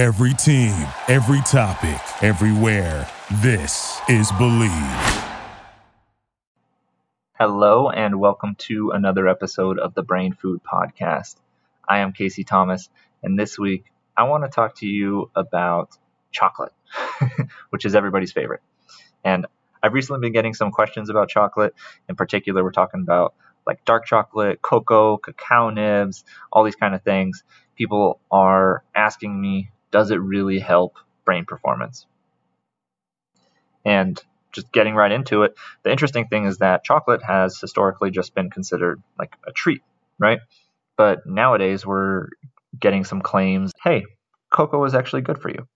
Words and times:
Every 0.00 0.32
team, 0.32 0.72
every 1.08 1.42
topic, 1.42 2.00
everywhere. 2.22 3.06
This 3.42 4.00
is 4.08 4.32
Bleav. 4.32 5.28
Hello, 7.34 7.90
and 7.90 8.18
welcome 8.18 8.54
to 8.60 8.92
another 8.92 9.28
episode 9.28 9.78
of 9.78 9.92
the 9.92 10.02
Brain 10.02 10.32
Food 10.32 10.62
Podcast. 10.64 11.36
I 11.86 11.98
am 11.98 12.14
Casey 12.14 12.44
Thomas, 12.44 12.88
and 13.22 13.38
this 13.38 13.58
week 13.58 13.92
I 14.16 14.22
want 14.22 14.44
to 14.44 14.48
talk 14.48 14.76
to 14.76 14.86
you 14.86 15.30
about 15.36 15.90
chocolate, 16.32 16.72
which 17.68 17.84
is 17.84 17.94
everybody's 17.94 18.32
favorite. 18.32 18.62
And 19.22 19.44
I've 19.82 19.92
recently 19.92 20.22
been 20.22 20.32
getting 20.32 20.54
some 20.54 20.70
questions 20.70 21.10
about 21.10 21.28
chocolate. 21.28 21.74
In 22.08 22.16
particular, 22.16 22.64
we're 22.64 22.72
talking 22.72 23.02
about 23.02 23.34
like 23.66 23.84
dark 23.84 24.06
chocolate, 24.06 24.62
cocoa, 24.62 25.18
cacao 25.18 25.68
nibs, 25.68 26.24
all 26.50 26.64
these 26.64 26.74
kind 26.76 26.94
of 26.94 27.02
things. 27.02 27.44
People 27.76 28.18
are 28.30 28.82
asking 28.94 29.38
me 29.38 29.68
does 29.90 30.10
it 30.10 30.16
really 30.16 30.58
help 30.58 30.96
brain 31.24 31.44
performance? 31.44 32.06
And 33.84 34.20
just 34.52 34.72
getting 34.72 34.94
right 34.94 35.12
into 35.12 35.42
it, 35.44 35.54
the 35.82 35.90
interesting 35.90 36.26
thing 36.26 36.44
is 36.44 36.58
that 36.58 36.84
chocolate 36.84 37.22
has 37.22 37.60
historically 37.60 38.10
just 38.10 38.34
been 38.34 38.50
considered 38.50 39.02
like 39.18 39.34
a 39.46 39.52
treat, 39.52 39.82
right? 40.18 40.40
But 40.96 41.26
nowadays 41.26 41.86
we're 41.86 42.28
getting 42.78 43.04
some 43.04 43.22
claims 43.22 43.72
hey, 43.82 44.04
cocoa 44.50 44.84
is 44.84 44.94
actually 44.94 45.22
good 45.22 45.40
for 45.40 45.50
you. 45.50 45.66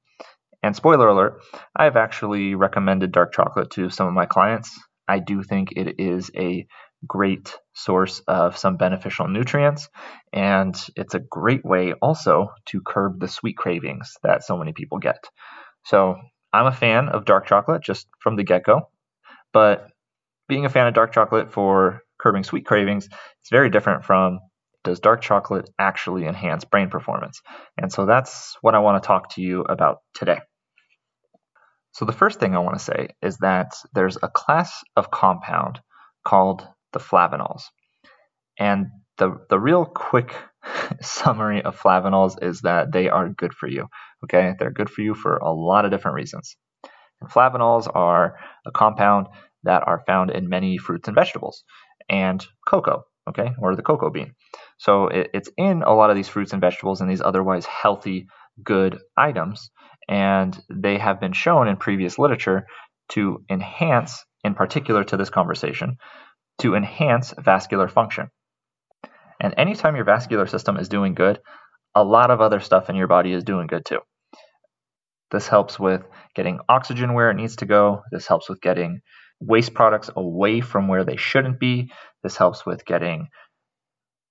And 0.62 0.74
spoiler 0.74 1.08
alert, 1.08 1.42
I've 1.76 1.96
actually 1.96 2.54
recommended 2.54 3.12
dark 3.12 3.32
chocolate 3.32 3.70
to 3.72 3.90
some 3.90 4.06
of 4.06 4.14
my 4.14 4.26
clients. 4.26 4.78
I 5.06 5.18
do 5.18 5.42
think 5.42 5.72
it 5.72 6.00
is 6.00 6.30
a 6.36 6.66
great 7.06 7.56
source 7.74 8.20
of 8.28 8.56
some 8.56 8.76
beneficial 8.76 9.28
nutrients. 9.28 9.88
And 10.32 10.76
it's 10.96 11.14
a 11.14 11.20
great 11.20 11.64
way 11.64 11.92
also 11.94 12.50
to 12.66 12.80
curb 12.80 13.20
the 13.20 13.28
sweet 13.28 13.56
cravings 13.56 14.14
that 14.22 14.44
so 14.44 14.56
many 14.56 14.72
people 14.72 14.98
get. 14.98 15.24
So 15.84 16.16
I'm 16.52 16.66
a 16.66 16.72
fan 16.72 17.08
of 17.08 17.24
dark 17.24 17.46
chocolate 17.46 17.82
just 17.82 18.06
from 18.20 18.36
the 18.36 18.44
get 18.44 18.64
go. 18.64 18.88
But 19.52 19.88
being 20.48 20.64
a 20.64 20.70
fan 20.70 20.86
of 20.86 20.94
dark 20.94 21.12
chocolate 21.12 21.52
for 21.52 22.02
curbing 22.20 22.44
sweet 22.44 22.66
cravings 22.66 23.04
is 23.04 23.50
very 23.50 23.70
different 23.70 24.04
from 24.04 24.40
does 24.84 25.00
dark 25.00 25.22
chocolate 25.22 25.70
actually 25.78 26.26
enhance 26.26 26.64
brain 26.64 26.90
performance? 26.90 27.40
And 27.78 27.90
so 27.90 28.06
that's 28.06 28.56
what 28.60 28.74
I 28.74 28.80
want 28.80 29.02
to 29.02 29.06
talk 29.06 29.30
to 29.34 29.42
you 29.42 29.62
about 29.62 29.98
today. 30.14 30.40
So, 31.92 32.04
the 32.04 32.12
first 32.12 32.40
thing 32.40 32.54
I 32.54 32.58
want 32.58 32.76
to 32.76 32.84
say 32.84 33.08
is 33.22 33.38
that 33.38 33.74
there's 33.94 34.18
a 34.20 34.28
class 34.28 34.82
of 34.96 35.12
compound 35.12 35.80
called 36.24 36.66
the 36.94 36.98
flavanols. 36.98 37.64
And 38.58 38.86
the, 39.18 39.36
the 39.50 39.58
real 39.58 39.84
quick 39.84 40.34
summary 41.02 41.62
of 41.62 41.78
flavanols 41.78 42.42
is 42.42 42.62
that 42.62 42.92
they 42.92 43.10
are 43.10 43.28
good 43.28 43.52
for 43.52 43.68
you. 43.68 43.88
Okay, 44.24 44.54
they're 44.58 44.70
good 44.70 44.88
for 44.88 45.02
you 45.02 45.14
for 45.14 45.36
a 45.36 45.52
lot 45.52 45.84
of 45.84 45.90
different 45.90 46.14
reasons. 46.14 46.56
And 47.20 47.30
flavanols 47.30 47.88
are 47.94 48.38
a 48.66 48.70
compound 48.70 49.26
that 49.64 49.86
are 49.86 50.02
found 50.06 50.30
in 50.30 50.48
many 50.48 50.78
fruits 50.78 51.08
and 51.08 51.14
vegetables 51.14 51.64
and 52.08 52.44
cocoa, 52.66 53.04
okay, 53.28 53.52
or 53.60 53.76
the 53.76 53.82
cocoa 53.82 54.10
bean. 54.10 54.34
So 54.78 55.08
it, 55.08 55.30
it's 55.34 55.50
in 55.56 55.82
a 55.82 55.94
lot 55.94 56.10
of 56.10 56.16
these 56.16 56.28
fruits 56.28 56.52
and 56.52 56.60
vegetables 56.60 57.00
and 57.00 57.10
these 57.10 57.22
otherwise 57.22 57.66
healthy, 57.66 58.26
good 58.62 58.98
items. 59.16 59.70
And 60.08 60.58
they 60.70 60.98
have 60.98 61.20
been 61.20 61.32
shown 61.32 61.68
in 61.68 61.76
previous 61.76 62.18
literature 62.18 62.66
to 63.10 63.42
enhance, 63.50 64.24
in 64.42 64.54
particular 64.54 65.04
to 65.04 65.16
this 65.16 65.30
conversation, 65.30 65.96
to 66.58 66.74
enhance 66.74 67.34
vascular 67.38 67.88
function. 67.88 68.30
And 69.40 69.54
anytime 69.58 69.96
your 69.96 70.04
vascular 70.04 70.46
system 70.46 70.76
is 70.76 70.88
doing 70.88 71.14
good, 71.14 71.40
a 71.94 72.04
lot 72.04 72.30
of 72.30 72.40
other 72.40 72.60
stuff 72.60 72.90
in 72.90 72.96
your 72.96 73.06
body 73.06 73.32
is 73.32 73.44
doing 73.44 73.66
good 73.66 73.84
too. 73.84 74.00
This 75.30 75.48
helps 75.48 75.78
with 75.78 76.02
getting 76.34 76.60
oxygen 76.68 77.14
where 77.14 77.30
it 77.30 77.34
needs 77.34 77.56
to 77.56 77.66
go. 77.66 78.02
This 78.12 78.26
helps 78.26 78.48
with 78.48 78.60
getting 78.60 79.00
waste 79.40 79.74
products 79.74 80.10
away 80.14 80.60
from 80.60 80.88
where 80.88 81.04
they 81.04 81.16
shouldn't 81.16 81.58
be. 81.58 81.90
This 82.22 82.36
helps 82.36 82.64
with 82.64 82.84
getting 82.84 83.28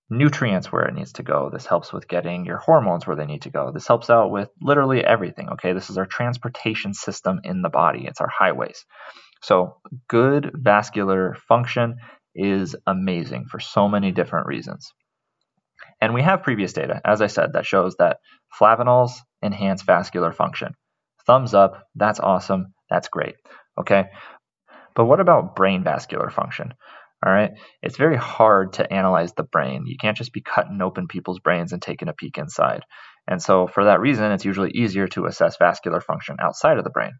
nutrients 0.09 0.71
where 0.71 0.85
it 0.85 0.93
needs 0.93 1.13
to 1.13 1.23
go. 1.23 1.49
This 1.51 1.65
helps 1.65 1.91
with 1.91 2.07
getting 2.07 2.45
your 2.45 2.57
hormones 2.57 3.07
where 3.07 3.15
they 3.15 3.25
need 3.25 3.43
to 3.43 3.49
go. 3.49 3.71
This 3.73 3.87
helps 3.87 4.09
out 4.09 4.31
with 4.31 4.49
literally 4.61 5.03
everything. 5.03 5.49
Okay, 5.49 5.73
this 5.73 5.89
is 5.89 5.97
our 5.97 6.05
transportation 6.05 6.93
system 6.93 7.39
in 7.43 7.61
the 7.61 7.69
body, 7.69 8.05
it's 8.05 8.21
our 8.21 8.29
highways. 8.29 8.85
So, 9.41 9.77
good 10.07 10.51
vascular 10.53 11.35
function 11.47 11.97
is 12.35 12.75
amazing 12.87 13.45
for 13.49 13.59
so 13.59 13.87
many 13.87 14.11
different 14.11 14.47
reasons. 14.47 14.91
And 16.01 16.13
we 16.13 16.21
have 16.21 16.43
previous 16.43 16.73
data, 16.73 17.01
as 17.05 17.21
I 17.21 17.27
said, 17.27 17.53
that 17.53 17.65
shows 17.65 17.95
that 17.97 18.17
flavanols 18.59 19.11
enhance 19.43 19.83
vascular 19.83 20.31
function. 20.31 20.73
Thumbs 21.25 21.53
up, 21.53 21.83
that's 21.95 22.19
awesome, 22.19 22.73
that's 22.89 23.07
great. 23.07 23.35
Okay. 23.79 24.05
But 24.95 25.05
what 25.05 25.19
about 25.19 25.55
brain 25.55 25.83
vascular 25.83 26.29
function? 26.29 26.73
All 27.25 27.31
right. 27.31 27.51
It's 27.81 27.97
very 27.97 28.17
hard 28.17 28.73
to 28.73 28.91
analyze 28.91 29.33
the 29.33 29.43
brain. 29.43 29.85
You 29.85 29.95
can't 29.97 30.17
just 30.17 30.33
be 30.33 30.41
cutting 30.41 30.81
open 30.81 31.07
people's 31.07 31.39
brains 31.39 31.71
and 31.71 31.81
taking 31.81 32.09
a 32.09 32.13
peek 32.13 32.37
inside. 32.37 32.83
And 33.27 33.41
so, 33.41 33.67
for 33.67 33.85
that 33.85 34.01
reason, 34.01 34.29
it's 34.33 34.43
usually 34.43 34.71
easier 34.71 35.07
to 35.09 35.25
assess 35.25 35.55
vascular 35.57 36.01
function 36.01 36.35
outside 36.41 36.77
of 36.77 36.83
the 36.83 36.89
brain. 36.89 37.13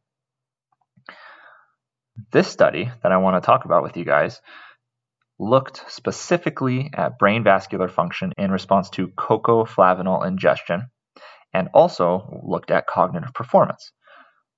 This 2.33 2.49
study 2.49 2.91
that 3.01 3.11
I 3.13 3.17
want 3.17 3.41
to 3.41 3.45
talk 3.45 3.63
about 3.63 3.83
with 3.83 3.95
you 3.95 4.03
guys 4.03 4.41
looked 5.43 5.83
specifically 5.91 6.89
at 6.93 7.17
brain 7.19 7.43
vascular 7.43 7.89
function 7.89 8.31
in 8.37 8.51
response 8.51 8.89
to 8.91 9.09
cocoa 9.09 9.65
flavanol 9.65 10.25
ingestion 10.25 10.87
and 11.53 11.69
also 11.73 12.41
looked 12.43 12.71
at 12.71 12.87
cognitive 12.87 13.33
performance. 13.33 13.91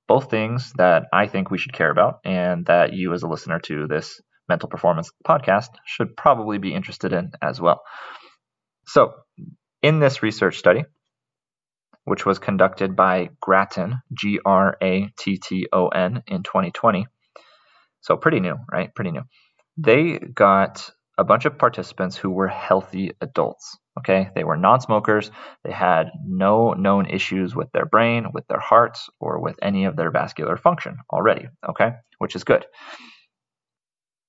Both 0.08 0.30
things 0.30 0.72
that 0.78 1.06
I 1.12 1.28
think 1.28 1.50
we 1.50 1.58
should 1.58 1.74
care 1.74 1.90
about 1.90 2.20
and 2.24 2.66
that 2.68 2.94
you, 2.94 3.14
as 3.14 3.24
a 3.24 3.28
listener 3.28 3.60
to 3.62 3.88
this 3.88 4.22
mental 4.48 4.70
performance 4.70 5.12
podcast, 5.28 5.70
should 5.86 6.16
probably 6.16 6.60
be 6.60 6.74
interested 6.74 7.12
in 7.12 7.32
as 7.42 7.60
well. 7.60 7.82
So, 8.88 9.14
in 9.82 10.00
this 10.00 10.22
research 10.22 10.60
study, 10.60 10.84
which 12.04 12.26
was 12.26 12.38
conducted 12.38 12.96
by 12.96 13.32
Gratton, 13.42 14.02
G 14.14 14.40
R 14.46 14.78
A 14.82 15.10
T 15.18 15.38
T 15.38 15.68
O 15.74 15.88
N, 15.88 16.22
in 16.28 16.44
2020, 16.44 17.08
so 18.02 18.16
pretty 18.16 18.40
new, 18.40 18.56
right? 18.72 18.94
Pretty 18.94 19.10
new. 19.10 19.24
They 19.78 20.20
got 20.20 20.90
a 21.18 21.24
bunch 21.24 21.46
of 21.46 21.58
participants 21.58 22.18
who 22.18 22.30
were 22.30 22.48
healthy 22.48 23.12
adults. 23.22 23.78
Okay, 24.00 24.30
they 24.36 24.44
were 24.44 24.58
non 24.58 24.82
smokers. 24.82 25.32
They 25.64 25.72
had 25.72 26.12
no 26.26 26.74
known 26.74 27.06
issues 27.06 27.56
with 27.56 27.72
their 27.72 27.86
brain, 27.86 28.28
with 28.34 28.46
their 28.48 28.60
hearts, 28.60 29.10
or 29.20 29.40
with 29.40 29.58
any 29.62 29.86
of 29.86 29.96
their 29.96 30.12
vascular 30.12 30.58
function 30.58 30.98
already. 31.12 31.48
Okay, 31.70 31.92
which 32.18 32.36
is 32.36 32.44
good. 32.44 32.66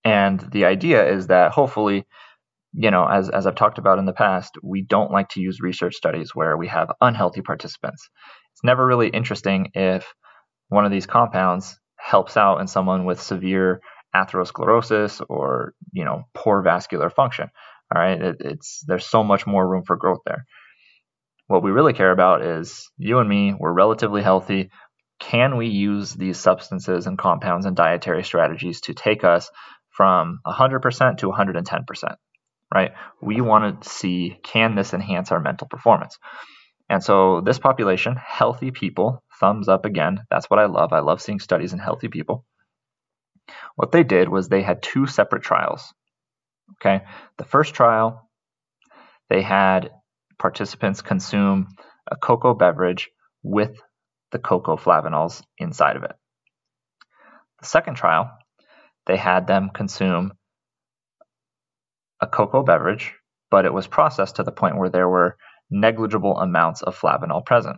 And 0.04 0.38
the 0.52 0.66
idea 0.66 1.04
is 1.12 1.26
that 1.26 1.50
hopefully, 1.50 2.06
you 2.72 2.92
know, 2.92 3.04
as, 3.06 3.28
as 3.28 3.44
I've 3.44 3.56
talked 3.56 3.78
about 3.78 3.98
in 3.98 4.04
the 4.04 4.12
past, 4.12 4.54
we 4.62 4.82
don't 4.82 5.10
like 5.10 5.30
to 5.30 5.40
use 5.40 5.60
research 5.60 5.96
studies 5.96 6.30
where 6.32 6.56
we 6.56 6.68
have 6.68 6.92
unhealthy 7.00 7.40
participants. 7.42 8.08
It's 8.52 8.62
never 8.62 8.86
really 8.86 9.08
interesting 9.08 9.72
if 9.74 10.14
one 10.68 10.84
of 10.84 10.92
these 10.92 11.06
compounds 11.06 11.76
helps 11.96 12.36
out 12.36 12.60
in 12.60 12.68
someone 12.68 13.04
with 13.04 13.20
severe 13.20 13.80
atherosclerosis 14.16 15.24
or 15.28 15.74
you 15.92 16.04
know 16.04 16.24
poor 16.34 16.62
vascular 16.62 17.10
function 17.10 17.48
all 17.94 18.00
right 18.00 18.20
it, 18.20 18.36
it's 18.40 18.82
there's 18.86 19.06
so 19.06 19.22
much 19.22 19.46
more 19.46 19.66
room 19.66 19.84
for 19.84 19.96
growth 19.96 20.20
there 20.24 20.44
what 21.48 21.62
we 21.62 21.70
really 21.70 21.92
care 21.92 22.10
about 22.10 22.42
is 22.42 22.90
you 22.96 23.18
and 23.18 23.28
me 23.28 23.54
we're 23.58 23.72
relatively 23.72 24.22
healthy 24.22 24.70
can 25.18 25.56
we 25.56 25.68
use 25.68 26.12
these 26.12 26.38
substances 26.38 27.06
and 27.06 27.18
compounds 27.18 27.66
and 27.66 27.76
dietary 27.76 28.24
strategies 28.24 28.80
to 28.82 28.94
take 28.94 29.24
us 29.24 29.50
from 29.90 30.40
100% 30.46 31.18
to 31.18 31.30
110% 31.30 32.16
right 32.74 32.92
we 33.22 33.40
want 33.40 33.82
to 33.82 33.88
see 33.88 34.38
can 34.42 34.74
this 34.74 34.94
enhance 34.94 35.30
our 35.32 35.40
mental 35.40 35.66
performance 35.68 36.18
and 36.88 37.02
so 37.02 37.40
this 37.40 37.58
population 37.58 38.16
healthy 38.16 38.70
people 38.70 39.22
thumbs 39.40 39.68
up 39.68 39.84
again. 39.84 40.20
That's 40.30 40.48
what 40.48 40.60
I 40.60 40.66
love. 40.66 40.92
I 40.92 41.00
love 41.00 41.20
seeing 41.20 41.40
studies 41.40 41.72
in 41.72 41.78
healthy 41.78 42.08
people. 42.08 42.44
What 43.76 43.92
they 43.92 44.02
did 44.02 44.28
was 44.28 44.48
they 44.48 44.62
had 44.62 44.82
two 44.82 45.06
separate 45.06 45.42
trials. 45.42 45.92
Okay. 46.72 47.04
The 47.38 47.44
first 47.44 47.74
trial, 47.74 48.28
they 49.28 49.42
had 49.42 49.90
participants 50.38 51.02
consume 51.02 51.68
a 52.10 52.16
cocoa 52.16 52.54
beverage 52.54 53.10
with 53.42 53.80
the 54.32 54.38
cocoa 54.38 54.76
flavanols 54.76 55.42
inside 55.58 55.96
of 55.96 56.02
it. 56.02 56.12
The 57.60 57.66
second 57.66 57.94
trial, 57.94 58.30
they 59.06 59.16
had 59.16 59.46
them 59.46 59.70
consume 59.72 60.32
a 62.20 62.26
cocoa 62.26 62.62
beverage, 62.62 63.14
but 63.50 63.64
it 63.64 63.72
was 63.72 63.86
processed 63.86 64.36
to 64.36 64.42
the 64.42 64.52
point 64.52 64.76
where 64.76 64.90
there 64.90 65.08
were 65.08 65.36
negligible 65.70 66.38
amounts 66.38 66.82
of 66.82 66.98
flavanol 66.98 67.44
present. 67.44 67.76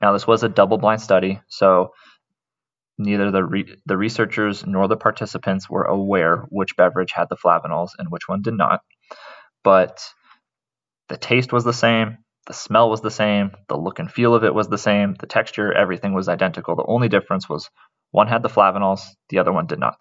Now, 0.00 0.12
this 0.12 0.26
was 0.26 0.42
a 0.42 0.48
double 0.48 0.78
blind 0.78 1.00
study, 1.00 1.40
so 1.48 1.92
neither 2.98 3.30
the, 3.30 3.44
re- 3.44 3.76
the 3.86 3.96
researchers 3.96 4.66
nor 4.66 4.88
the 4.88 4.96
participants 4.96 5.68
were 5.70 5.84
aware 5.84 6.46
which 6.50 6.76
beverage 6.76 7.12
had 7.12 7.28
the 7.28 7.36
flavanols 7.36 7.90
and 7.98 8.10
which 8.10 8.28
one 8.28 8.42
did 8.42 8.54
not. 8.54 8.80
But 9.64 10.02
the 11.08 11.16
taste 11.16 11.52
was 11.52 11.64
the 11.64 11.72
same, 11.72 12.18
The 12.46 12.54
smell 12.54 12.88
was 12.88 13.00
the 13.00 13.10
same, 13.10 13.52
the 13.68 13.76
look 13.76 13.98
and 13.98 14.10
feel 14.10 14.34
of 14.34 14.44
it 14.44 14.54
was 14.54 14.68
the 14.68 14.78
same, 14.78 15.14
the 15.18 15.26
texture, 15.26 15.72
everything 15.72 16.14
was 16.14 16.28
identical. 16.28 16.76
The 16.76 16.84
only 16.86 17.08
difference 17.08 17.48
was 17.48 17.68
one 18.12 18.28
had 18.28 18.42
the 18.42 18.48
flavanols, 18.48 19.02
the 19.28 19.38
other 19.38 19.52
one 19.52 19.66
did 19.66 19.80
not. 19.80 20.00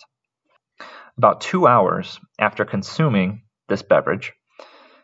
About 1.17 1.41
two 1.41 1.65
hours 1.67 2.19
after 2.39 2.65
consuming 2.65 3.43
this 3.67 3.81
beverage, 3.81 4.33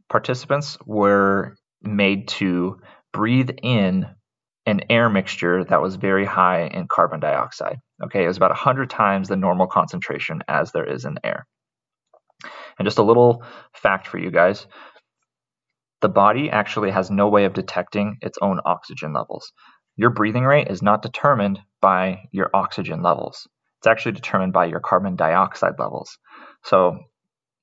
participants 0.10 0.78
were 0.86 1.56
made 1.82 2.28
to 2.28 2.80
breathe 3.12 3.50
in 3.64 4.08
an 4.66 4.82
air 4.90 5.10
mixture 5.10 5.64
that 5.64 5.82
was 5.82 5.96
very 5.96 6.26
high 6.26 6.66
in 6.68 6.88
carbon 6.88 7.20
dioxide. 7.20 7.80
Okay, 8.04 8.24
it 8.24 8.28
was 8.28 8.38
about 8.38 8.52
100 8.52 8.90
times 8.90 9.28
the 9.28 9.36
normal 9.36 9.68
concentration 9.68 10.44
as 10.48 10.72
there 10.72 10.86
is 10.86 11.06
in 11.06 11.18
air. 11.24 11.48
And 12.78 12.86
just 12.86 12.98
a 12.98 13.04
little 13.04 13.44
fact 13.74 14.08
for 14.08 14.18
you 14.18 14.32
guys 14.32 14.68
the 16.02 16.10
body 16.10 16.50
actually 16.50 16.92
has 16.92 17.10
no 17.10 17.30
way 17.30 17.46
of 17.46 17.54
detecting 17.54 18.18
its 18.22 18.38
own 18.42 18.60
oxygen 18.66 19.14
levels. 19.14 19.54
Your 19.96 20.10
breathing 20.10 20.44
rate 20.44 20.68
is 20.68 20.82
not 20.82 21.04
determined 21.04 21.60
by 21.80 22.24
your 22.32 22.50
oxygen 22.54 23.02
levels, 23.02 23.48
it's 23.80 23.88
actually 23.88 24.14
determined 24.14 24.54
by 24.54 24.66
your 24.66 24.80
carbon 24.80 25.16
dioxide 25.16 25.80
levels. 25.80 26.18
So 26.64 27.00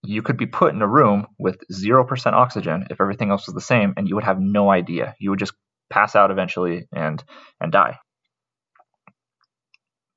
you 0.03 0.23
could 0.23 0.37
be 0.37 0.47
put 0.47 0.75
in 0.75 0.83
a 0.83 0.89
room 0.89 1.27
with 1.39 1.61
0% 1.73 2.33
oxygen 2.33 2.87
if 2.91 3.01
everything 3.01 3.31
else 3.31 3.47
was 3.47 3.55
the 3.55 3.61
same 3.61 3.95
and 3.97 4.09
you 4.09 4.15
would 4.15 4.25
have 4.25 4.41
no 4.41 4.71
idea. 4.71 5.15
You 5.19 5.31
would 5.31 5.39
just 5.39 5.55
pass 5.91 6.15
out 6.15 6.31
eventually 6.31 6.87
and 6.95 7.23
and 7.61 7.73
die. 7.73 7.99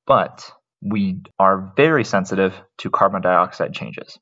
But 0.06 0.50
we 0.82 1.20
are 1.38 1.72
very 1.76 2.04
sensitive 2.04 2.60
to 2.78 2.90
carbon 2.90 3.22
dioxide 3.22 3.72
changes. 3.72 4.18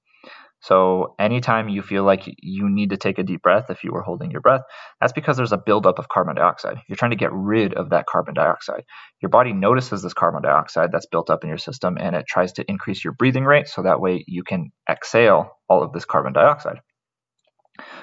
So 0.63 1.15
anytime 1.19 1.71
you 1.71 1.81
feel 1.81 2.05
like 2.05 2.25
you 2.27 2.69
need 2.69 2.91
to 2.91 2.99
take 2.99 3.19
a 3.19 3.23
deep 3.23 3.41
breath, 3.41 3.71
if 3.71 3.83
you 3.83 3.93
were 3.93 4.03
holding 4.03 4.31
your 4.31 4.43
breath, 4.43 4.61
that's 5.01 5.13
because 5.13 5.39
there's 5.39 5.53
a 5.53 5.59
buildup 5.59 5.99
of 5.99 6.11
carbon 6.11 6.37
dioxide. 6.37 6.77
You're 6.87 6.97
trying 6.97 7.13
to 7.13 7.17
get 7.17 7.33
rid 7.33 7.73
of 7.75 7.91
that 7.91 8.05
carbon 8.07 8.35
dioxide. 8.35 8.85
Your 9.23 9.31
body 9.31 9.55
notices 9.55 10.03
this 10.03 10.13
carbon 10.13 10.43
dioxide 10.43 10.93
that's 10.93 11.07
built 11.07 11.31
up 11.31 11.45
in 11.45 11.49
your 11.49 11.59
system 11.59 11.97
and 11.99 12.15
it 12.15 12.27
tries 12.29 12.53
to 12.55 12.65
increase 12.69 13.03
your 13.03 13.15
breathing 13.15 13.45
rate 13.45 13.69
so 13.69 13.83
that 13.83 14.01
way 14.01 14.23
you 14.29 14.43
can 14.43 14.71
exhale 14.89 15.51
all 15.67 15.83
of 15.83 15.93
this 15.93 16.05
carbon 16.05 16.35
dioxide. 16.35 16.81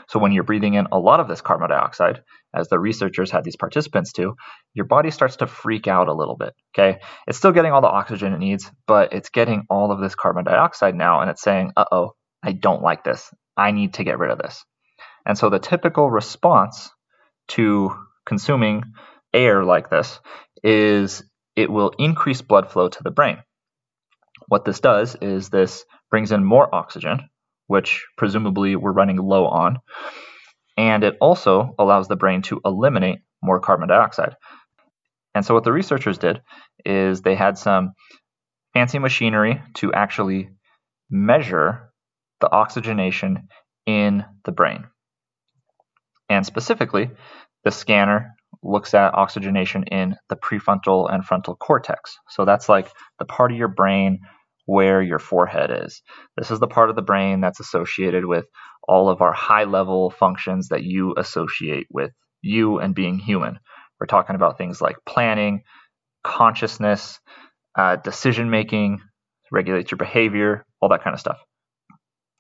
So 0.10 0.18
when 0.18 0.32
you're 0.32 0.44
breathing 0.44 0.74
in 0.74 0.88
a 0.92 0.98
lot 0.98 1.20
of 1.20 1.28
this 1.28 1.42
carbon 1.42 1.70
dioxide, 1.70 2.24
as 2.54 2.70
the 2.70 2.80
researchers 2.80 3.32
had 3.32 3.44
these 3.44 3.56
participants 3.56 4.14
do, 4.14 4.36
your 4.74 4.86
body 4.86 5.12
starts 5.12 5.38
to 5.38 5.48
freak 5.48 5.88
out 5.88 6.08
a 6.08 6.14
little 6.14 6.36
bit. 6.36 6.54
Okay. 6.74 7.00
It's 7.28 7.38
still 7.38 7.52
getting 7.52 7.72
all 7.72 7.82
the 7.82 7.88
oxygen 7.88 8.34
it 8.34 8.40
needs, 8.40 8.72
but 8.88 9.14
it's 9.14 9.30
getting 9.30 9.66
all 9.70 9.92
of 9.92 10.00
this 10.00 10.16
carbon 10.16 10.46
dioxide 10.46 10.96
now 10.96 11.22
and 11.22 11.30
it's 11.30 11.42
saying, 11.42 11.72
uh 11.76 11.86
oh, 11.92 12.14
I 12.44 12.54
don't 12.54 12.82
like 12.82 13.04
this. 13.04 13.32
I 13.56 13.72
need 13.72 13.96
to 13.96 14.04
get 14.04 14.20
rid 14.20 14.32
of 14.32 14.38
this. 14.38 14.64
And 15.26 15.38
so 15.38 15.50
the 15.50 15.60
typical 15.60 16.10
response 16.10 16.90
to 17.50 17.94
consuming 18.26 18.84
air 19.34 19.64
like 19.64 19.90
this 19.90 20.20
is 20.64 21.24
it 21.56 21.70
will 21.70 21.92
increase 21.98 22.42
blood 22.42 22.72
flow 22.72 22.88
to 22.88 23.04
the 23.04 23.12
brain. 23.12 23.40
What 24.48 24.64
this 24.64 24.80
does 24.80 25.16
is 25.22 25.50
this 25.50 25.84
brings 26.10 26.32
in 26.32 26.44
more 26.44 26.74
oxygen, 26.74 27.30
which 27.68 28.06
presumably 28.18 28.76
we're 28.76 28.92
running 28.92 29.18
low 29.18 29.48
on, 29.48 29.80
and 30.78 31.04
it 31.04 31.18
also 31.20 31.74
allows 31.80 32.08
the 32.08 32.16
brain 32.16 32.44
to 32.44 32.62
eliminate 32.64 33.20
more 33.42 33.60
carbon 33.60 33.90
dioxide. 33.90 34.36
And 35.36 35.46
so 35.46 35.54
what 35.54 35.64
the 35.64 35.74
researchers 35.74 36.18
did 36.18 36.42
is 36.86 37.22
they 37.22 37.36
had 37.36 37.58
some 37.58 37.94
fancy 38.74 39.00
machinery 39.00 39.62
to 39.76 39.94
actually 39.94 40.50
measure 41.10 41.92
the 42.40 42.52
oxygenation 42.52 43.48
in 43.86 44.24
the 44.46 44.52
brain. 44.52 44.86
And 46.30 46.46
specifically, 46.46 47.10
the 47.64 47.72
scanner 47.72 48.36
looks 48.64 48.94
at 48.94 49.14
oxygenation 49.14 49.84
in 49.86 50.16
the 50.30 50.36
prefrontal 50.36 51.12
and 51.12 51.26
frontal 51.26 51.56
cortex. 51.56 52.18
So 52.30 52.46
that's 52.46 52.70
like 52.70 52.92
the 53.20 53.26
part 53.26 53.52
of 53.52 53.58
your 53.58 53.68
brain 53.68 54.20
where 54.68 55.02
your 55.02 55.18
forehead 55.18 55.72
is. 55.86 56.04
This 56.38 56.52
is 56.52 56.60
the 56.60 56.68
part 56.68 56.90
of 56.90 56.96
the 56.98 57.02
brain 57.02 57.40
that's 57.42 57.62
associated 57.62 58.26
with 58.26 58.46
all 58.88 59.10
of 59.10 59.22
our 59.22 59.34
high 59.34 59.64
level 59.64 60.12
functions 60.12 60.68
that 60.68 60.84
you 60.84 61.16
associate 61.18 61.88
with 61.90 62.12
you 62.42 62.78
and 62.78 62.94
being 62.94 63.18
human. 63.18 63.60
We're 64.00 64.08
talking 64.08 64.36
about 64.36 64.58
things 64.58 64.82
like 64.82 64.98
planning, 65.06 65.64
consciousness, 66.24 67.20
uh, 67.78 67.96
decision 67.96 68.50
making, 68.50 69.02
regulates 69.52 69.90
your 69.90 69.98
behavior, 69.98 70.66
all 70.82 70.90
that 70.90 71.04
kind 71.04 71.14
of 71.14 71.20
stuff. 71.22 71.40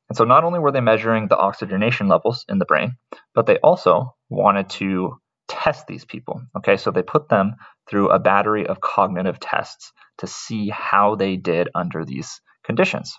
And 0.09 0.17
so 0.17 0.25
not 0.25 0.43
only 0.43 0.59
were 0.59 0.71
they 0.71 0.81
measuring 0.81 1.27
the 1.27 1.37
oxygenation 1.37 2.09
levels 2.09 2.43
in 2.49 2.59
the 2.59 2.65
brain, 2.65 2.97
but 3.35 3.45
they 3.45 3.57
also 3.57 4.15
wanted 4.29 4.69
to 4.71 5.17
test 5.67 5.85
these 5.85 6.05
people. 6.05 6.41
Okay, 6.57 6.77
so 6.77 6.91
they 6.91 7.01
put 7.01 7.27
them 7.27 7.55
through 7.89 8.09
a 8.09 8.19
battery 8.19 8.65
of 8.65 8.79
cognitive 8.79 9.37
tests 9.39 9.91
to 10.19 10.27
see 10.27 10.69
how 10.69 11.15
they 11.15 11.35
did 11.35 11.67
under 11.75 12.05
these 12.05 12.41
conditions. 12.63 13.17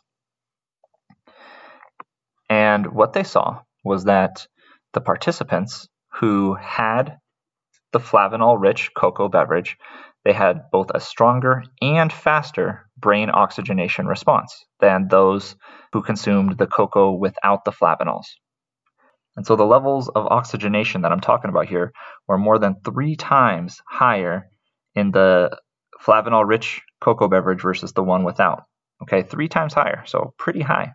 And 2.48 2.86
what 2.94 3.12
they 3.12 3.24
saw 3.24 3.60
was 3.84 4.04
that 4.04 4.46
the 4.94 5.02
participants 5.02 5.88
who 6.20 6.54
had 6.54 7.18
the 7.92 8.00
flavanol 8.00 8.58
rich 8.58 8.92
cocoa 8.96 9.28
beverage, 9.28 9.76
they 10.24 10.32
had 10.32 10.70
both 10.72 10.90
a 10.94 11.00
stronger 11.00 11.62
and 11.82 12.10
faster 12.10 12.88
brain 12.96 13.28
oxygenation 13.28 14.06
response 14.06 14.64
than 14.80 15.08
those 15.08 15.54
who 15.92 16.02
consumed 16.02 16.56
the 16.56 16.66
cocoa 16.66 17.12
without 17.12 17.66
the 17.66 17.72
flavanols. 17.72 18.26
And 19.38 19.46
so 19.46 19.54
the 19.54 19.64
levels 19.64 20.08
of 20.08 20.26
oxygenation 20.26 21.02
that 21.02 21.12
I'm 21.12 21.20
talking 21.20 21.48
about 21.48 21.68
here 21.68 21.92
were 22.26 22.38
more 22.38 22.58
than 22.58 22.80
three 22.84 23.14
times 23.14 23.80
higher 23.86 24.50
in 24.96 25.12
the 25.12 25.56
flavanol 26.02 26.44
rich 26.44 26.82
cocoa 27.00 27.28
beverage 27.28 27.62
versus 27.62 27.92
the 27.92 28.02
one 28.02 28.24
without. 28.24 28.64
Okay, 29.00 29.22
three 29.22 29.46
times 29.46 29.72
higher, 29.72 30.02
so 30.06 30.34
pretty 30.38 30.60
high. 30.60 30.94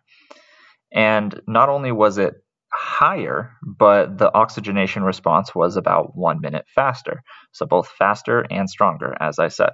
And 0.94 1.40
not 1.48 1.69
only 1.69 1.94
was 1.94 2.18
it 2.18 2.34
higher, 2.69 3.54
but 3.66 4.18
the 4.18 4.34
oxygenation 4.34 5.04
response 5.04 5.56
was 5.56 5.78
about 5.78 6.13
one 6.13 6.42
minute 6.42 6.66
faster. 6.75 7.22
So 7.54 7.66
both 7.66 7.88
faster 7.98 8.46
and 8.51 8.69
stronger, 8.69 9.16
as 9.22 9.39
I 9.39 9.48
said. 9.48 9.72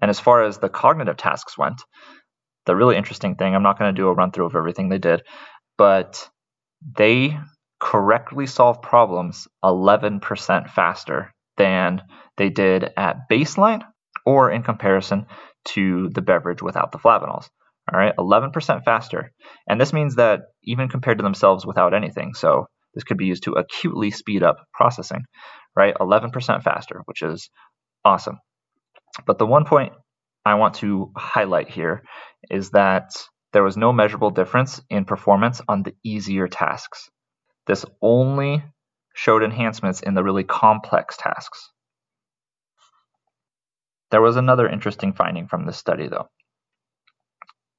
And 0.00 0.08
as 0.08 0.20
far 0.20 0.44
as 0.44 0.58
the 0.58 0.68
cognitive 0.68 1.16
tasks 1.16 1.58
went, 1.58 1.82
the 2.66 2.76
really 2.76 2.96
interesting 2.96 3.34
thing, 3.34 3.56
I'm 3.56 3.64
not 3.64 3.76
going 3.76 3.92
to 3.92 4.00
do 4.00 4.06
a 4.06 4.14
run 4.14 4.30
through 4.30 4.46
of 4.46 4.54
everything 4.54 4.88
they 4.88 4.98
did, 4.98 5.24
but 5.76 6.30
they 6.96 7.38
correctly 7.80 8.46
solve 8.46 8.82
problems 8.82 9.46
11% 9.64 10.70
faster 10.70 11.32
than 11.56 12.02
they 12.36 12.48
did 12.48 12.90
at 12.96 13.28
baseline 13.30 13.82
or 14.26 14.50
in 14.50 14.62
comparison 14.62 15.26
to 15.64 16.08
the 16.14 16.22
beverage 16.22 16.62
without 16.62 16.92
the 16.92 16.98
flavanols. 16.98 17.48
All 17.92 17.98
right, 17.98 18.14
11% 18.18 18.84
faster. 18.84 19.32
And 19.66 19.80
this 19.80 19.92
means 19.92 20.16
that 20.16 20.40
even 20.62 20.88
compared 20.88 21.18
to 21.18 21.22
themselves 21.22 21.64
without 21.64 21.94
anything, 21.94 22.34
so 22.34 22.66
this 22.94 23.04
could 23.04 23.16
be 23.16 23.26
used 23.26 23.44
to 23.44 23.52
acutely 23.52 24.10
speed 24.10 24.42
up 24.42 24.56
processing, 24.74 25.22
right? 25.74 25.94
11% 25.94 26.62
faster, 26.62 27.02
which 27.06 27.22
is 27.22 27.48
awesome. 28.04 28.38
But 29.26 29.38
the 29.38 29.46
one 29.46 29.64
point 29.64 29.92
I 30.44 30.54
want 30.54 30.74
to 30.76 31.12
highlight 31.16 31.70
here 31.70 32.02
is 32.50 32.70
that 32.70 33.10
there 33.52 33.62
was 33.62 33.76
no 33.76 33.92
measurable 33.92 34.30
difference 34.30 34.80
in 34.90 35.04
performance 35.04 35.60
on 35.68 35.82
the 35.82 35.94
easier 36.04 36.48
tasks. 36.48 37.10
This 37.66 37.84
only 38.02 38.62
showed 39.14 39.42
enhancements 39.42 40.00
in 40.00 40.14
the 40.14 40.22
really 40.22 40.44
complex 40.44 41.16
tasks. 41.16 41.70
There 44.10 44.22
was 44.22 44.36
another 44.36 44.68
interesting 44.68 45.12
finding 45.12 45.48
from 45.48 45.66
this 45.66 45.76
study, 45.76 46.08
though. 46.08 46.28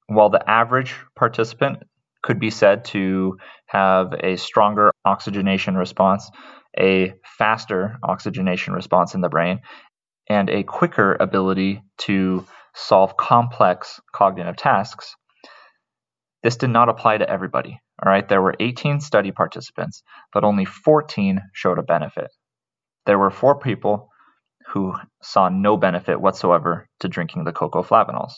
While 0.06 0.30
the 0.30 0.48
average 0.48 0.94
participant 1.16 1.82
could 2.22 2.38
be 2.38 2.50
said 2.50 2.84
to 2.86 3.38
have 3.66 4.12
a 4.12 4.36
stronger 4.36 4.92
oxygenation 5.04 5.76
response, 5.76 6.30
a 6.78 7.14
faster 7.38 7.98
oxygenation 8.02 8.74
response 8.74 9.14
in 9.14 9.20
the 9.20 9.28
brain, 9.28 9.60
and 10.28 10.50
a 10.50 10.62
quicker 10.62 11.16
ability 11.18 11.82
to 11.98 12.46
solve 12.74 13.16
complex 13.16 14.00
cognitive 14.12 14.56
tasks. 14.56 15.16
This 16.42 16.56
did 16.56 16.70
not 16.70 16.88
apply 16.88 17.18
to 17.18 17.28
everybody. 17.28 17.80
All 18.02 18.10
right, 18.10 18.26
there 18.28 18.42
were 18.42 18.54
18 18.58 19.00
study 19.00 19.30
participants, 19.30 20.02
but 20.32 20.44
only 20.44 20.64
14 20.64 21.40
showed 21.52 21.78
a 21.78 21.82
benefit. 21.82 22.30
There 23.06 23.18
were 23.18 23.30
four 23.30 23.58
people 23.58 24.08
who 24.68 24.94
saw 25.22 25.48
no 25.48 25.76
benefit 25.76 26.20
whatsoever 26.20 26.88
to 27.00 27.08
drinking 27.08 27.44
the 27.44 27.52
cocoa 27.52 27.82
flavanols. 27.82 28.34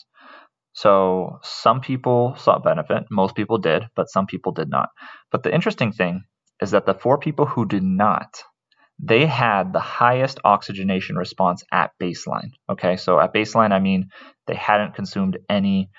So 0.73 1.39
some 1.43 1.81
people 1.81 2.35
saw 2.37 2.59
benefit, 2.59 3.03
most 3.11 3.35
people 3.35 3.59
did, 3.59 3.83
but 3.95 4.09
some 4.09 4.25
people 4.25 4.51
did 4.51 4.69
not. 4.69 4.89
But 5.31 5.43
the 5.43 5.53
interesting 5.53 5.91
thing 5.91 6.23
is 6.61 6.71
that 6.71 6.85
the 6.85 6.95
four 6.95 7.17
people 7.19 7.45
who 7.45 7.65
did 7.65 7.83
not 7.83 8.43
they 8.99 9.25
had 9.25 9.73
the 9.73 9.79
highest 9.79 10.39
oxygenation 10.45 11.15
response 11.15 11.63
at 11.71 11.91
baseline. 12.01 12.51
Okay, 12.69 12.95
so 12.95 13.19
at 13.19 13.33
baseline, 13.33 13.71
I 13.71 13.79
mean 13.79 14.09
they 14.47 14.55
hadn't 14.55 14.95
consumed 14.95 15.39
any 15.49 15.89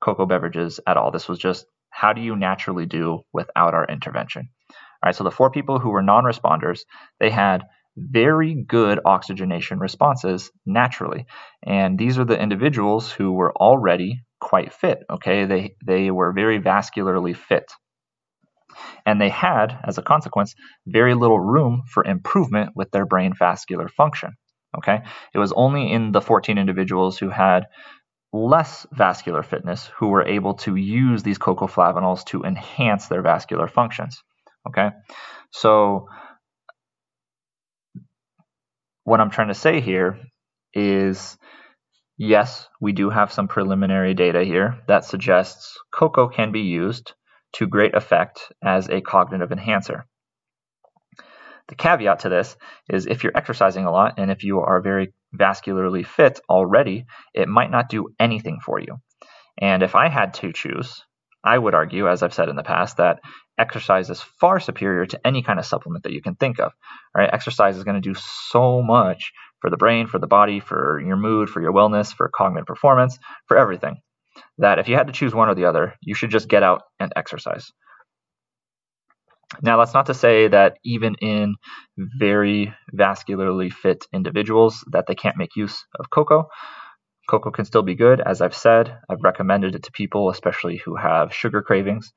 cocoa 0.00 0.26
beverages 0.26 0.80
at 0.86 0.96
all. 0.96 1.10
This 1.10 1.28
was 1.28 1.38
just 1.38 1.66
how 1.90 2.12
do 2.12 2.20
you 2.20 2.36
naturally 2.36 2.86
do 2.86 3.20
without 3.32 3.74
our 3.74 3.86
intervention? 3.86 4.50
All 4.70 5.08
right, 5.08 5.14
so 5.14 5.24
the 5.24 5.30
four 5.30 5.50
people 5.50 5.78
who 5.78 5.90
were 5.90 6.02
non 6.02 6.24
responders, 6.24 6.80
they 7.20 7.30
had 7.30 7.64
very 7.96 8.54
good 8.54 9.00
oxygenation 9.04 9.78
responses 9.78 10.50
naturally. 10.64 11.26
And 11.64 11.98
these 11.98 12.18
are 12.18 12.24
the 12.24 12.40
individuals 12.40 13.10
who 13.10 13.32
were 13.32 13.52
already 13.56 14.22
quite 14.40 14.72
fit, 14.72 15.02
okay? 15.10 15.44
They, 15.44 15.74
they 15.84 16.10
were 16.10 16.32
very 16.32 16.60
vascularly 16.60 17.34
fit. 17.34 17.72
And 19.04 19.20
they 19.20 19.28
had, 19.28 19.76
as 19.84 19.98
a 19.98 20.02
consequence, 20.02 20.54
very 20.86 21.14
little 21.14 21.40
room 21.40 21.82
for 21.88 22.04
improvement 22.04 22.70
with 22.76 22.90
their 22.90 23.06
brain 23.06 23.32
vascular 23.36 23.88
function. 23.88 24.36
Okay, 24.76 25.00
it 25.34 25.38
was 25.38 25.50
only 25.52 25.90
in 25.90 26.12
the 26.12 26.20
14 26.20 26.58
individuals 26.58 27.16
who 27.16 27.30
had 27.30 27.64
less 28.32 28.86
vascular 28.92 29.42
fitness 29.42 29.90
who 29.98 30.08
were 30.08 30.26
able 30.26 30.54
to 30.54 30.76
use 30.76 31.22
these 31.22 31.38
cocoflavanols 31.38 32.24
to 32.26 32.42
enhance 32.42 33.08
their 33.08 33.22
vascular 33.22 33.68
functions. 33.68 34.22
Okay, 34.68 34.90
so 35.50 36.08
what 39.04 39.20
I'm 39.20 39.30
trying 39.30 39.48
to 39.48 39.54
say 39.54 39.80
here 39.80 40.18
is 40.74 41.38
yes, 42.18 42.68
we 42.80 42.92
do 42.92 43.08
have 43.08 43.32
some 43.32 43.48
preliminary 43.48 44.12
data 44.12 44.44
here 44.44 44.80
that 44.88 45.04
suggests 45.04 45.78
cocoa 45.92 46.28
can 46.28 46.52
be 46.52 46.60
used 46.60 47.14
to 47.54 47.66
great 47.66 47.94
effect 47.94 48.52
as 48.62 48.90
a 48.90 49.00
cognitive 49.00 49.52
enhancer. 49.52 50.04
The 51.68 51.74
caveat 51.74 52.20
to 52.20 52.28
this 52.28 52.56
is 52.90 53.06
if 53.06 53.22
you're 53.22 53.36
exercising 53.36 53.84
a 53.84 53.90
lot 53.90 54.14
and 54.18 54.30
if 54.30 54.42
you 54.42 54.60
are 54.60 54.80
very 54.80 55.12
vascularly 55.34 56.04
fit 56.04 56.40
already, 56.48 57.06
it 57.34 57.48
might 57.48 57.70
not 57.70 57.88
do 57.88 58.08
anything 58.18 58.58
for 58.64 58.80
you. 58.80 58.96
And 59.60 59.82
if 59.82 59.94
I 59.94 60.08
had 60.08 60.34
to 60.34 60.52
choose, 60.52 61.02
I 61.44 61.56
would 61.58 61.74
argue, 61.74 62.08
as 62.08 62.22
I've 62.22 62.34
said 62.34 62.48
in 62.48 62.56
the 62.56 62.62
past, 62.62 62.96
that 62.96 63.20
exercise 63.58 64.10
is 64.10 64.22
far 64.40 64.60
superior 64.60 65.06
to 65.06 65.26
any 65.26 65.42
kind 65.42 65.58
of 65.58 65.66
supplement 65.66 66.04
that 66.04 66.12
you 66.12 66.22
can 66.22 66.34
think 66.34 66.58
of. 66.60 66.72
Right? 67.16 67.30
Exercise 67.32 67.76
is 67.76 67.84
going 67.84 68.00
to 68.00 68.08
do 68.08 68.14
so 68.14 68.82
much 68.82 69.32
for 69.60 69.70
the 69.70 69.76
brain, 69.76 70.06
for 70.06 70.18
the 70.18 70.26
body, 70.26 70.60
for 70.60 71.00
your 71.00 71.16
mood, 71.16 71.48
for 71.48 71.60
your 71.60 71.72
wellness, 71.72 72.14
for 72.14 72.30
cognitive 72.32 72.66
performance, 72.66 73.18
for 73.46 73.56
everything. 73.56 73.96
That 74.58 74.78
if 74.78 74.88
you 74.88 74.96
had 74.96 75.08
to 75.08 75.12
choose 75.12 75.34
one 75.34 75.48
or 75.48 75.54
the 75.54 75.64
other, 75.64 75.94
you 76.00 76.14
should 76.14 76.30
just 76.30 76.48
get 76.48 76.62
out 76.62 76.82
and 77.00 77.12
exercise. 77.16 77.72
Now, 79.62 79.78
that's 79.78 79.94
not 79.94 80.06
to 80.06 80.14
say 80.14 80.48
that 80.48 80.78
even 80.84 81.14
in 81.16 81.54
mm-hmm. 81.98 82.04
very 82.18 82.74
vascularly 82.94 83.72
fit 83.72 84.06
individuals 84.12 84.84
that 84.92 85.06
they 85.06 85.14
can't 85.14 85.38
make 85.38 85.56
use 85.56 85.84
of 85.98 86.10
cocoa. 86.10 86.48
Cocoa 87.28 87.50
can 87.50 87.64
still 87.64 87.82
be 87.82 87.94
good, 87.94 88.20
as 88.20 88.40
I've 88.40 88.56
said. 88.56 88.96
I've 89.08 89.22
recommended 89.22 89.74
it 89.74 89.82
to 89.84 89.92
people, 89.92 90.30
especially 90.30 90.78
who 90.78 90.96
have 90.96 91.34
sugar 91.34 91.62
cravings. 91.62 92.12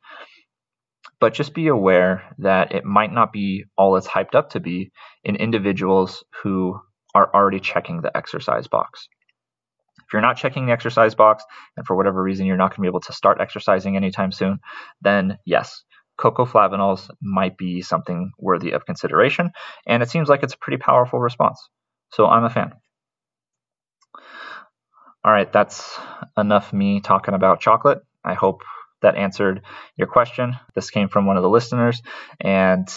But 1.19 1.33
just 1.33 1.53
be 1.53 1.67
aware 1.67 2.33
that 2.39 2.73
it 2.73 2.85
might 2.85 3.11
not 3.11 3.31
be 3.31 3.65
all 3.77 3.95
it's 3.95 4.07
hyped 4.07 4.35
up 4.35 4.51
to 4.51 4.59
be 4.59 4.91
in 5.23 5.35
individuals 5.35 6.23
who 6.43 6.79
are 7.13 7.33
already 7.33 7.59
checking 7.59 8.01
the 8.01 8.15
exercise 8.15 8.67
box. 8.67 9.07
If 9.99 10.13
you're 10.13 10.21
not 10.21 10.37
checking 10.37 10.65
the 10.65 10.71
exercise 10.71 11.15
box, 11.15 11.43
and 11.77 11.85
for 11.85 11.95
whatever 11.95 12.21
reason 12.21 12.45
you're 12.45 12.57
not 12.57 12.71
going 12.71 12.77
to 12.77 12.81
be 12.81 12.87
able 12.87 13.01
to 13.01 13.13
start 13.13 13.39
exercising 13.39 13.95
anytime 13.95 14.31
soon, 14.31 14.59
then 15.01 15.37
yes, 15.45 15.83
cocoflavanols 16.19 17.09
might 17.21 17.57
be 17.57 17.81
something 17.81 18.31
worthy 18.37 18.71
of 18.71 18.85
consideration, 18.85 19.51
and 19.87 20.03
it 20.03 20.09
seems 20.09 20.29
like 20.29 20.43
it's 20.43 20.53
a 20.53 20.57
pretty 20.57 20.77
powerful 20.77 21.19
response. 21.19 21.59
So 22.11 22.27
I'm 22.27 22.43
a 22.43 22.49
fan. 22.49 22.73
All 25.23 25.31
right, 25.31 25.51
that's 25.51 25.99
enough 26.37 26.73
me 26.73 26.99
talking 26.99 27.33
about 27.33 27.59
chocolate. 27.59 27.99
I 28.23 28.33
hope 28.33 28.61
that 29.01 29.15
answered 29.15 29.61
your 29.95 30.07
question. 30.07 30.55
This 30.73 30.89
came 30.89 31.09
from 31.09 31.25
one 31.25 31.37
of 31.37 31.43
the 31.43 31.49
listeners, 31.49 32.01
and 32.39 32.87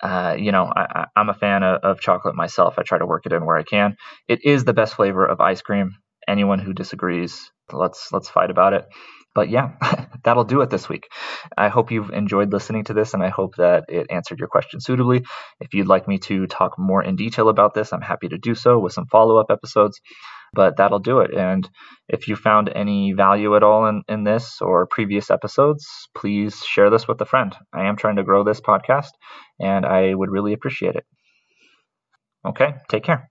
uh, 0.00 0.36
you 0.38 0.52
know, 0.52 0.72
I, 0.74 1.06
am 1.16 1.28
a 1.28 1.34
fan 1.34 1.62
of, 1.62 1.82
of, 1.82 2.00
chocolate 2.00 2.36
myself. 2.36 2.78
I 2.78 2.84
try 2.84 2.98
to 2.98 3.06
work 3.06 3.26
it 3.26 3.32
in 3.32 3.44
where 3.44 3.56
I 3.56 3.64
can. 3.64 3.96
It 4.28 4.44
is 4.44 4.64
the 4.64 4.72
best 4.72 4.94
flavor 4.94 5.26
of 5.26 5.40
ice 5.40 5.60
cream. 5.60 5.96
Anyone 6.28 6.60
who 6.60 6.72
disagrees, 6.72 7.50
let's 7.72 8.12
let's 8.12 8.28
fight 8.28 8.50
about 8.50 8.74
it. 8.74 8.86
But 9.38 9.50
yeah, 9.50 9.74
that'll 10.24 10.42
do 10.42 10.62
it 10.62 10.70
this 10.70 10.88
week. 10.88 11.06
I 11.56 11.68
hope 11.68 11.92
you've 11.92 12.10
enjoyed 12.10 12.52
listening 12.52 12.82
to 12.86 12.92
this 12.92 13.14
and 13.14 13.22
I 13.22 13.28
hope 13.28 13.54
that 13.54 13.84
it 13.88 14.08
answered 14.10 14.40
your 14.40 14.48
question 14.48 14.80
suitably. 14.80 15.24
If 15.60 15.74
you'd 15.74 15.86
like 15.86 16.08
me 16.08 16.18
to 16.30 16.48
talk 16.48 16.76
more 16.76 17.04
in 17.04 17.14
detail 17.14 17.48
about 17.48 17.72
this, 17.72 17.92
I'm 17.92 18.00
happy 18.00 18.26
to 18.30 18.36
do 18.36 18.56
so 18.56 18.80
with 18.80 18.94
some 18.94 19.06
follow 19.06 19.36
up 19.36 19.52
episodes. 19.52 20.00
But 20.54 20.78
that'll 20.78 20.98
do 20.98 21.20
it. 21.20 21.32
And 21.32 21.70
if 22.08 22.26
you 22.26 22.34
found 22.34 22.68
any 22.68 23.12
value 23.12 23.54
at 23.54 23.62
all 23.62 23.86
in, 23.86 24.02
in 24.08 24.24
this 24.24 24.60
or 24.60 24.88
previous 24.88 25.30
episodes, 25.30 25.86
please 26.16 26.56
share 26.64 26.90
this 26.90 27.06
with 27.06 27.20
a 27.20 27.24
friend. 27.24 27.54
I 27.72 27.84
am 27.84 27.94
trying 27.94 28.16
to 28.16 28.24
grow 28.24 28.42
this 28.42 28.60
podcast 28.60 29.10
and 29.60 29.86
I 29.86 30.14
would 30.14 30.32
really 30.32 30.52
appreciate 30.52 30.96
it. 30.96 31.04
Okay, 32.44 32.74
take 32.88 33.04
care. 33.04 33.30